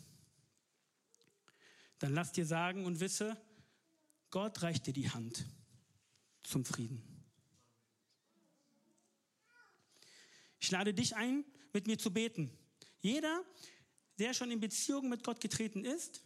[2.00, 3.40] dann lass dir sagen und wisse,
[4.30, 5.46] Gott reicht dir die Hand
[6.44, 7.04] zum Frieden.
[10.60, 11.44] Ich lade dich ein,
[11.74, 12.52] mit mir zu beten.
[13.02, 13.44] Jeder,
[14.20, 16.24] der schon in Beziehung mit Gott getreten ist,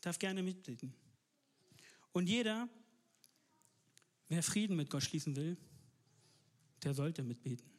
[0.00, 0.94] darf gerne mitbeten.
[2.12, 2.68] Und jeder,
[4.32, 5.58] wer Frieden mit Gott schließen will,
[6.82, 7.70] der sollte mitbeten.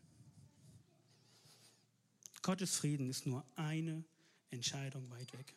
[2.43, 4.03] Gottes Frieden ist nur eine
[4.51, 5.55] Entscheidung weit weg.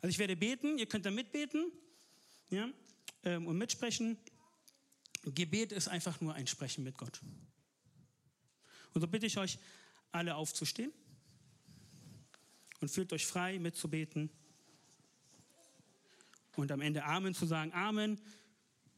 [0.00, 1.72] Also ich werde beten, ihr könnt da mitbeten
[2.50, 2.70] ja,
[3.24, 4.16] ähm, und mitsprechen.
[5.24, 7.20] Gebet ist einfach nur ein Sprechen mit Gott.
[8.94, 9.58] Und so bitte ich euch,
[10.12, 10.92] alle aufzustehen
[12.80, 14.30] und fühlt euch frei mitzubeten
[16.56, 17.72] und am Ende Amen zu sagen.
[17.72, 18.18] Amen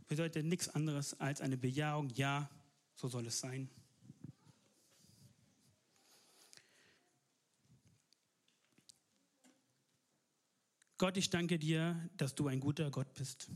[0.09, 2.09] bedeutet nichts anderes als eine Bejahung.
[2.11, 2.51] Ja,
[2.95, 3.71] so soll es sein.
[10.97, 13.49] Gott, ich danke dir, dass du ein guter Gott bist.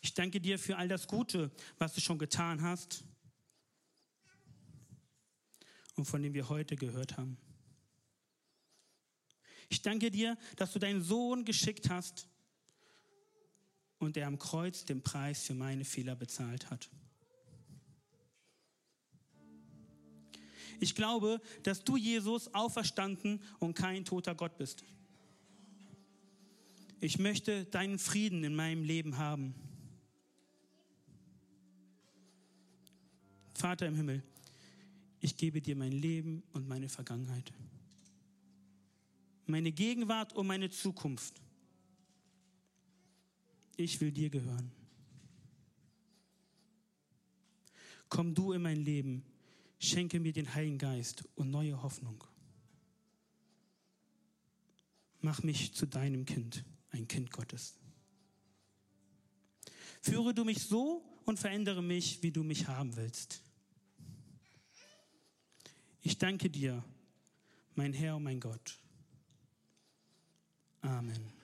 [0.00, 3.04] Ich danke dir für all das Gute, was du schon getan hast
[5.94, 7.36] und von dem wir heute gehört haben.
[9.68, 12.26] Ich danke dir, dass du deinen Sohn geschickt hast
[13.98, 16.88] und der am Kreuz den Preis für meine Fehler bezahlt hat.
[20.80, 24.84] Ich glaube, dass du, Jesus, auferstanden und kein toter Gott bist.
[27.00, 29.54] Ich möchte deinen Frieden in meinem Leben haben.
[33.54, 34.22] Vater im Himmel,
[35.20, 37.52] ich gebe dir mein Leben und meine Vergangenheit,
[39.48, 41.40] meine Gegenwart und meine Zukunft.
[43.76, 44.72] Ich will dir gehören.
[48.08, 49.24] Komm du in mein Leben,
[49.78, 52.24] schenke mir den Heiligen Geist und neue Hoffnung.
[55.20, 57.76] Mach mich zu deinem Kind, ein Kind Gottes.
[60.00, 63.42] Führe du mich so und verändere mich, wie du mich haben willst.
[66.02, 66.82] Ich danke dir,
[67.74, 68.78] mein Herr und mein Gott.
[70.84, 71.37] Amen.